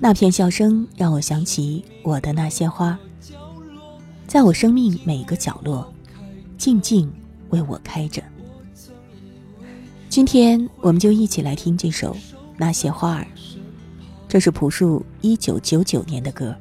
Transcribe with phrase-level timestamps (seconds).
[0.00, 2.96] 那片笑声让我想起我的那些花，
[4.28, 5.92] 在我生命每个角落，
[6.56, 7.12] 静静
[7.48, 8.22] 为我开着。
[10.08, 12.14] 今天我们就一起来听这首
[12.56, 13.22] 《那些花儿》，
[14.28, 16.54] 这是朴树一九九九年的歌。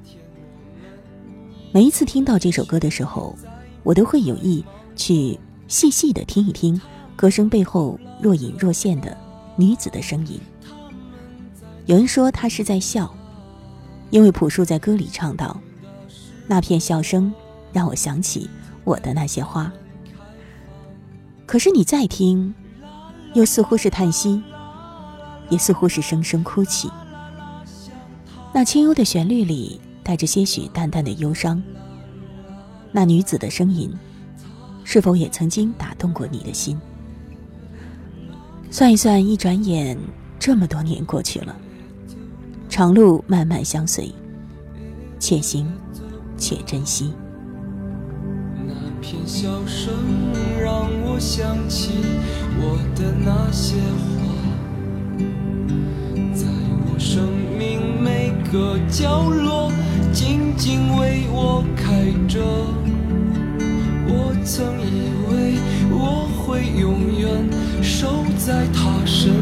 [1.72, 3.36] 每一次听到这首歌的时候，
[3.84, 4.66] 我都会有意
[4.96, 6.80] 去细细的听一听
[7.16, 9.16] 歌声背后若隐若现的
[9.56, 10.40] 女子的声音。
[11.86, 13.14] 有人说她是在笑。
[14.10, 15.60] 因为朴树在歌里唱道
[16.48, 17.34] ：“那片笑声
[17.74, 18.50] 让我想起
[18.84, 19.72] 我的那些花。”
[21.46, 22.54] 可是你再听，
[23.34, 24.42] 又似乎是叹息，
[25.50, 26.90] 也似乎是声声哭泣。
[28.54, 31.62] 那清幽的旋律里带着些许淡淡的忧伤。
[32.92, 33.94] 那女子的声音，
[34.84, 36.80] 是否也曾经打动过你的心？
[38.72, 39.98] 算一算，一转眼
[40.40, 41.56] 这么多年过去了。
[42.78, 44.14] 长路漫漫相随，
[45.18, 45.66] 且行
[46.38, 47.12] 且珍惜。
[48.68, 49.96] 那片笑声
[50.62, 51.90] 让我想起
[52.60, 54.22] 我的那些花，
[56.36, 56.46] 在
[56.86, 59.72] 我生命每个角落
[60.14, 62.40] 静静为我开着。
[64.08, 65.58] 我曾以为
[65.90, 67.28] 我会永远
[67.82, 69.34] 守在他身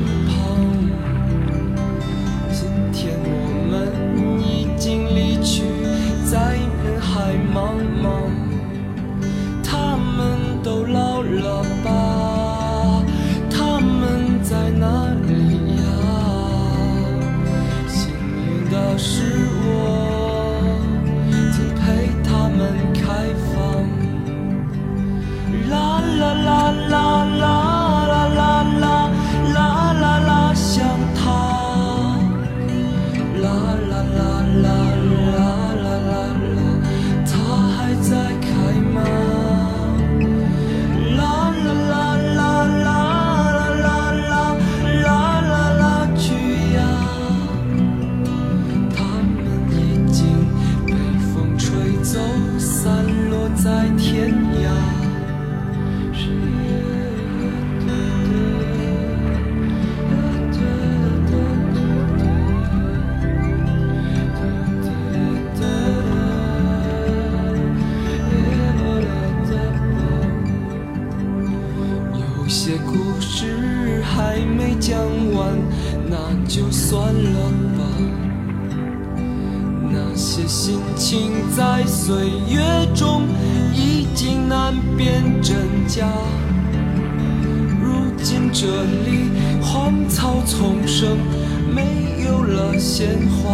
[92.97, 93.51] 鲜花。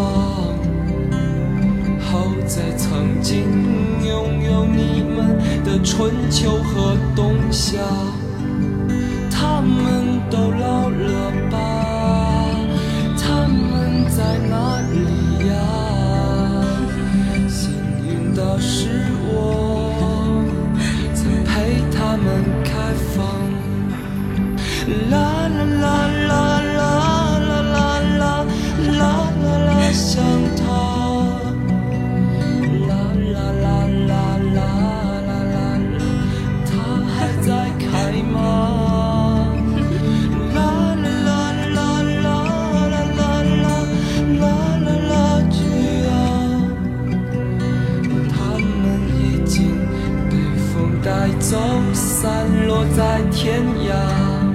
[1.99, 3.41] 好在曾经
[4.05, 7.79] 拥有你们的春秋和冬夏，
[51.03, 51.57] 带走
[51.93, 54.50] 散落在天涯。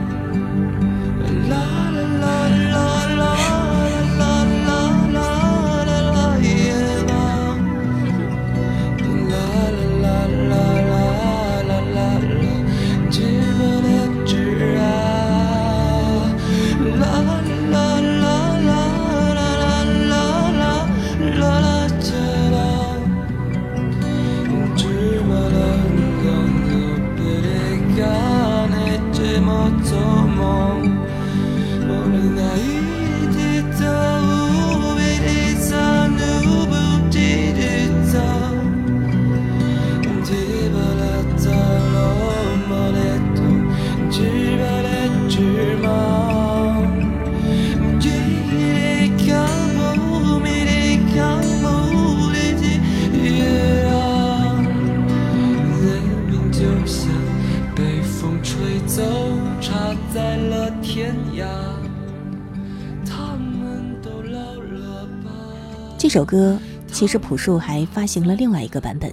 [66.07, 66.57] 这首歌
[66.87, 69.13] 其实朴树还发行了另外一个版本，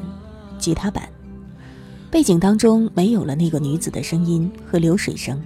[0.60, 1.10] 吉他版，
[2.12, 5.42] 背景当中没有了那个女子的声音和流水声，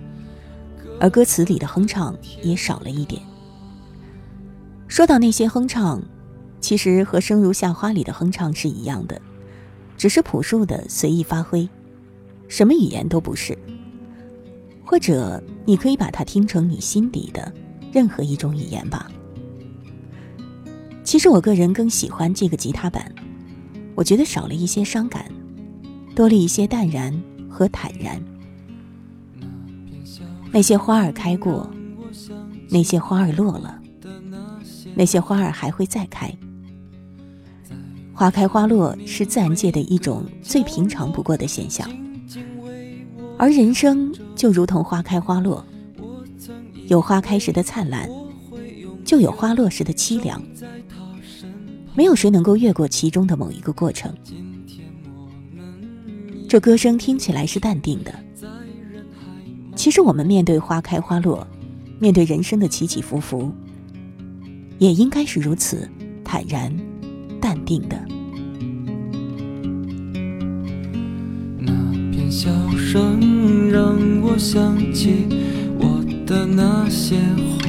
[0.99, 2.13] 而歌词里的哼唱
[2.43, 3.21] 也少了一点。
[4.89, 6.01] 说到那些哼唱，
[6.59, 9.21] 其实和《生如夏花》里的哼唱是一样的，
[9.95, 11.65] 只是朴树的随意发挥，
[12.49, 13.57] 什么语言都不是。
[14.83, 17.49] 或者你可以把它听成你心底的
[17.93, 19.09] 任何一种语言吧。
[21.07, 23.09] 其实我个人更喜欢这个吉他版，
[23.95, 25.23] 我觉得少了一些伤感，
[26.13, 27.17] 多了一些淡然
[27.49, 28.21] 和坦然。
[30.51, 31.71] 那些花儿开过，
[32.69, 33.79] 那些花儿落了。
[34.95, 36.29] 那些花儿还会再开，
[38.13, 41.89] 花开花落是自然界的一种最平常不过的现象，
[43.37, 45.65] 而人生就如同花开花落，
[46.87, 48.09] 有花开时的灿烂，
[49.05, 50.43] 就有花落时的凄凉，
[51.97, 54.13] 没有谁能够越过其中的某一个过程。
[56.47, 58.13] 这歌声听起来是淡定的，
[59.75, 61.47] 其实我们面对花开花落，
[61.99, 63.51] 面对人生的起起伏伏。
[64.77, 65.89] 也应该是如此
[66.23, 66.71] 坦然、
[67.41, 67.99] 淡定的。
[71.57, 71.73] 那
[72.11, 72.47] 片笑
[72.77, 75.25] 声让我想起
[75.79, 77.15] 我的那些
[77.59, 77.66] 花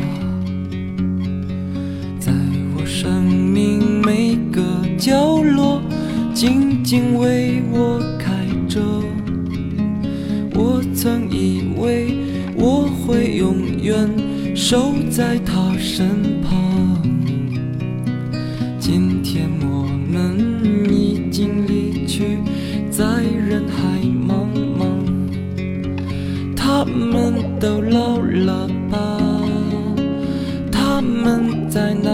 [4.99, 5.81] 角落
[6.35, 8.35] 静静为我开
[8.69, 8.81] 着。
[10.55, 12.17] 我曾以为
[12.57, 14.11] 我会永远
[14.57, 17.01] 守在他身旁。
[18.81, 20.37] 今天我们
[20.93, 22.39] 已经离去，
[22.91, 24.83] 在人海茫茫。
[26.57, 29.21] 他们都老了吧？
[30.73, 32.11] 他们在哪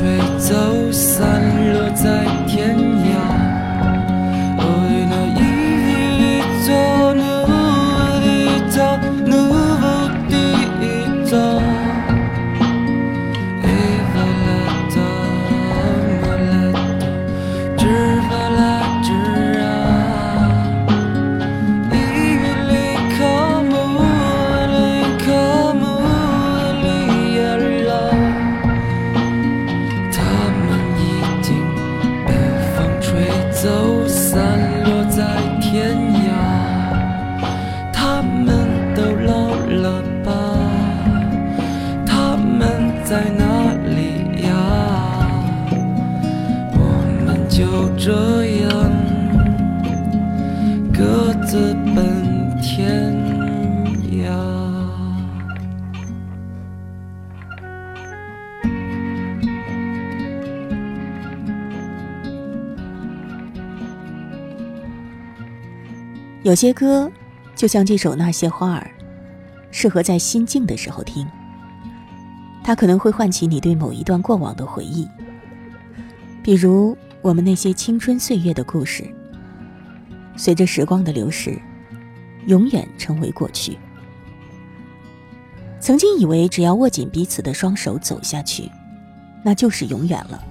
[0.00, 1.42] 吹走，散
[1.74, 2.99] 落在天涯。
[51.50, 53.12] 自奔天
[54.12, 54.30] 涯。
[66.44, 67.10] 有些歌
[67.56, 68.88] 就像这首那些花儿
[69.72, 71.26] 适合在心境的时候听。
[72.62, 75.08] 它可能会唤起你对某一段过往的回忆
[76.44, 79.12] 比如我们那些青春岁月的故事。
[80.40, 81.60] 随着时光的流逝，
[82.46, 83.76] 永远成为过去。
[85.78, 88.66] 曾经以为只要握紧彼此的双手走下去，
[89.44, 90.42] 那就是永远了。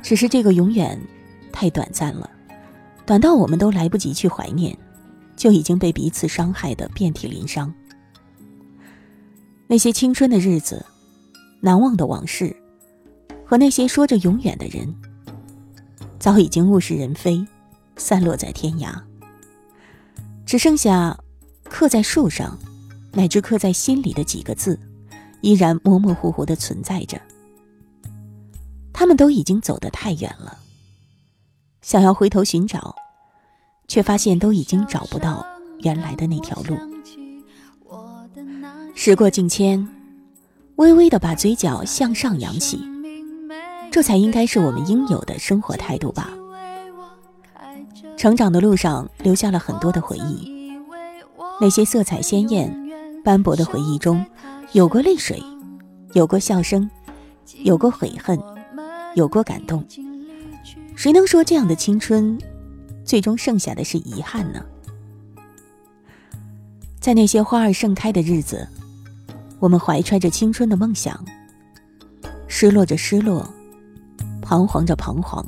[0.00, 0.96] 只是这个永远
[1.50, 2.30] 太短暂了，
[3.04, 4.78] 短到我们都来不及去怀念，
[5.34, 7.74] 就已经被彼此伤害的遍体鳞伤。
[9.66, 10.86] 那些青春的日子，
[11.58, 12.54] 难忘的往事，
[13.44, 14.94] 和那些说着永远的人，
[16.20, 17.44] 早已经物是人非，
[17.96, 18.94] 散落在天涯。
[20.44, 21.18] 只剩下
[21.64, 22.58] 刻在树上。
[23.16, 24.76] 乃至刻在心里的几个字，
[25.40, 27.16] 依然模模糊糊的存在着。
[28.92, 30.58] 他们都已经走得太远了，
[31.80, 32.96] 想要回头寻找，
[33.86, 35.46] 却发现都已经找不到
[35.82, 36.76] 原来的那条路。
[38.96, 39.88] 时过境迁，
[40.74, 42.80] 微微的把嘴角向上扬起，
[43.92, 46.30] 这才应该是我们应有的生活态度吧。
[48.16, 50.50] 成长的路上留下了很多的回忆，
[51.60, 52.82] 那些色彩鲜艳。
[53.24, 54.22] 斑驳的回忆中，
[54.72, 55.42] 有过泪水，
[56.12, 56.90] 有过笑声，
[57.62, 58.38] 有过悔恨，
[59.14, 59.82] 有过感动。
[60.94, 62.38] 谁能说这样的青春，
[63.02, 64.62] 最终剩下的是遗憾呢？
[67.00, 68.68] 在那些花儿盛开的日子，
[69.58, 71.18] 我们怀揣着青春的梦想，
[72.46, 73.48] 失落着失落，
[74.42, 75.42] 彷徨着彷徨，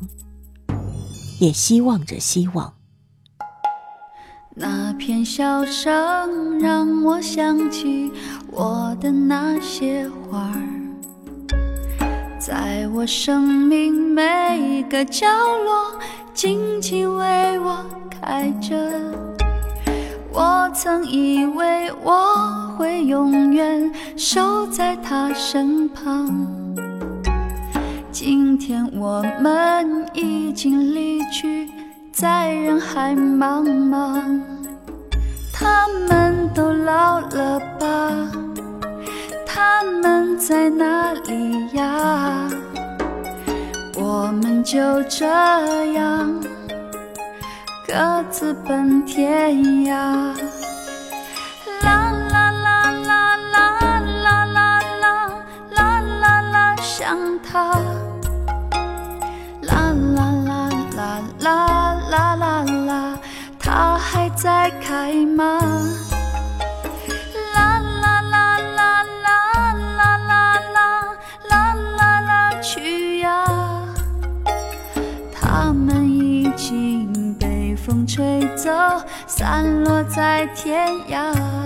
[1.38, 2.72] 也希望着希望。
[4.54, 8.10] 那片笑声让我想起
[8.50, 10.56] 我的那些花儿，
[12.38, 16.00] 在我生命每个角落
[16.32, 18.74] 静静为我开着。
[20.32, 26.65] 我曾以为我会永远守在他身旁，
[28.18, 31.68] 今天我们已经离去，
[32.10, 34.40] 在人海茫茫，
[35.52, 38.32] 他们都老了吧？
[39.46, 42.48] 他们在哪里呀？
[43.94, 45.26] 我们就这
[45.92, 46.34] 样
[47.86, 49.54] 各自奔天
[49.84, 49.92] 涯。
[51.82, 54.80] 啦啦啦啦啦啦啦啦
[55.74, 57.85] 啦啦啦，想他。
[64.46, 65.58] 在开吗？
[67.52, 70.94] 啦啦啦啦啦啦啦啦
[71.50, 73.44] 啦啦啦，去呀！
[75.32, 78.70] 它们已经被风吹走，
[79.26, 81.65] 散落在天涯。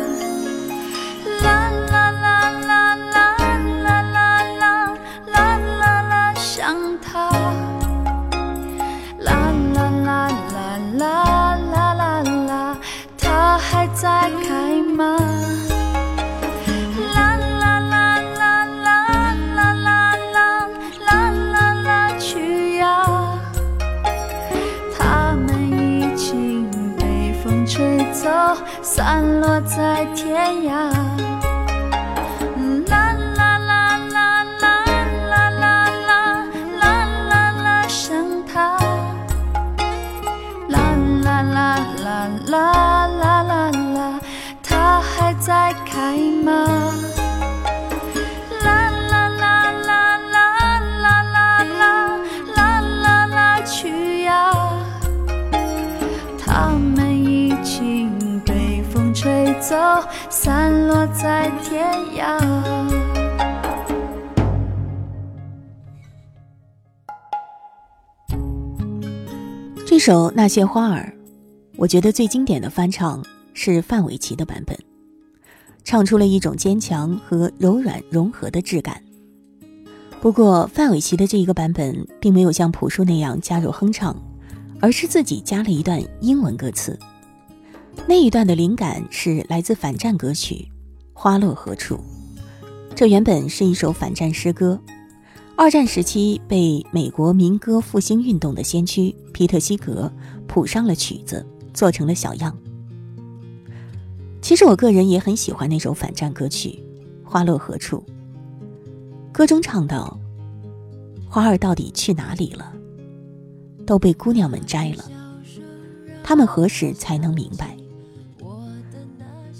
[29.03, 31.00] 散落在天涯。
[70.01, 71.13] 首《那些花儿》，
[71.77, 74.75] 我觉得最经典的翻唱是范玮琪的版本，
[75.83, 78.99] 唱出了一种坚强和柔软融合的质感。
[80.19, 84.19] 不过，范玮琪的这一个版本并没有像朴树那样加入哼唱，
[84.79, 86.97] 而是自己加了一段英文歌词。
[88.07, 90.55] 那一段的灵感是来自反战歌曲
[91.13, 91.95] 《花落何处》，
[92.95, 94.81] 这原本是一首反战诗歌，
[95.57, 100.11] 二战时期被美国民歌复兴运动的先驱皮特西格
[100.47, 102.57] 谱上了曲子，做成了小样。
[104.41, 106.83] 其实我个人也很喜欢那首反战歌曲
[107.29, 108.03] 《花落何处》。
[109.31, 110.19] 歌中唱到
[111.29, 112.73] ：“花儿到底去哪里了？
[113.85, 115.05] 都被姑娘们摘了。
[116.23, 117.77] 他们何时才能明白？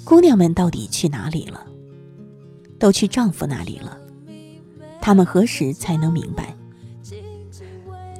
[0.03, 1.63] 姑娘们到底去哪里了？
[2.79, 3.97] 都去丈夫那里了。
[5.01, 6.55] 他们何时才能明白？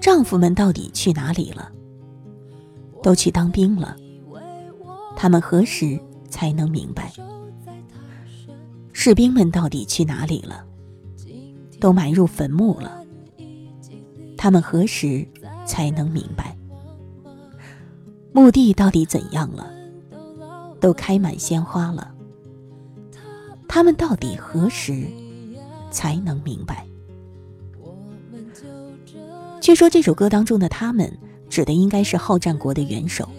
[0.01, 1.71] 丈夫们到底去哪里了？
[3.03, 3.95] 都去当兵了。
[5.15, 7.13] 他们何时才能明白？
[8.91, 10.65] 士兵们到底去哪里了？”
[11.79, 13.03] 都埋入坟墓了，
[14.37, 15.27] 他们何时
[15.65, 16.55] 才能明白？
[18.33, 19.71] 墓地到底怎样了？
[20.79, 22.13] 都开满鲜花了，
[23.67, 25.07] 他们到底何时
[25.91, 26.87] 才能明白？
[29.59, 31.15] 据说这首歌当中的“他们”
[31.47, 33.29] 指的应该是好战国的元首。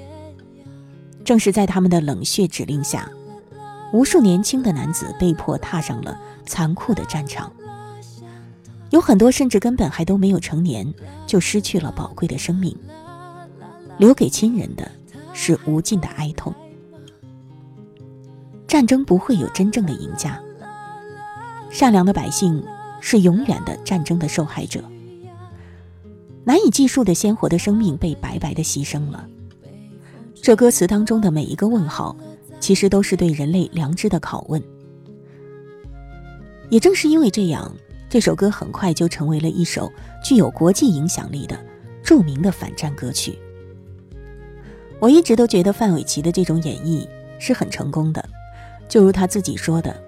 [1.24, 3.08] 正是在他们的冷血指令下，
[3.92, 7.52] 无数年轻的男子被迫踏上了残酷的战场。
[8.90, 10.92] 有很多甚至根本还都没有成年，
[11.26, 12.76] 就失去了宝贵的生命，
[13.98, 14.90] 留给亲人的
[15.32, 16.52] 是无尽的哀痛。
[18.66, 20.41] 战争不会有真正的赢家，
[21.72, 22.62] 善良的百姓
[23.00, 24.84] 是永远的战争的受害者，
[26.44, 29.26] 难以计数的鲜活的生命被白白的牺牲了。
[30.42, 32.14] 这歌词当中的每一个问号，
[32.60, 34.62] 其实都是对人类良知的拷问。
[36.68, 37.74] 也正是因为这样。
[38.10, 39.90] 这首歌很快就成为了一首
[40.22, 41.58] 具有国际影响力的
[42.04, 43.38] 著名的反战歌曲。
[45.00, 47.08] 我一直都觉得范玮琪的这种演绎
[47.38, 48.22] 是很成功的，
[48.86, 49.98] 就如他自己说的：“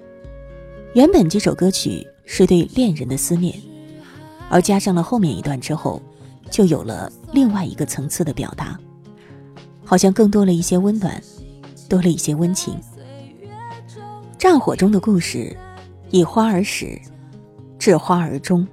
[0.95, 3.53] 原本这首歌曲是对恋人的思念，
[4.49, 6.01] 而加上了后面一段之后，
[6.53, 8.79] 就有了另外一个层次的表达，
[9.85, 11.21] 好像更多了一些温暖，
[11.89, 12.79] 多了一些温情。
[14.39, 15.57] 战火中的故事，
[16.11, 17.01] 以花而始。”
[17.77, 18.67] 至花而终，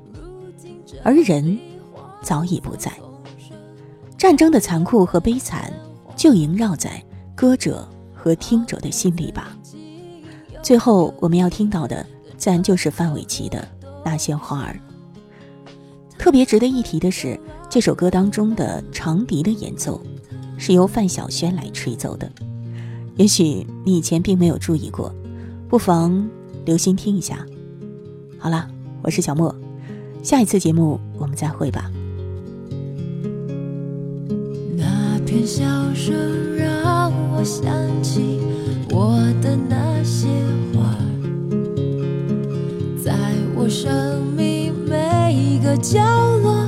[1.04, 1.60] 而人
[2.22, 2.90] 早已不在。
[4.18, 5.74] 战争的残酷和悲惨，
[6.16, 7.04] 就萦绕在
[7.36, 9.58] 歌者和听者的心里吧。
[10.64, 12.06] 最后我们要听到的，
[12.38, 13.60] 自然就是范玮琪的
[14.06, 14.80] 《那些花儿》。
[16.18, 20.02] 特别值得一提的是，这首歌当中的长笛的演奏，
[20.58, 22.32] 是由范晓萱来吹奏的。
[23.16, 25.14] 也许你以前并没有注意过，
[25.68, 26.30] 不妨
[26.66, 27.46] 留心听一下。
[28.38, 28.68] 好了。
[29.04, 29.56] 我是小莫，
[30.22, 31.92] 下一次节目我们再会吧。
[34.78, 35.64] 那片笑
[35.96, 36.81] 声让
[37.44, 37.74] 想
[38.04, 38.40] 起
[38.92, 40.28] 我的那些
[40.74, 40.96] 花，
[43.04, 43.14] 在
[43.56, 46.00] 我生命每一个角
[46.44, 46.68] 落，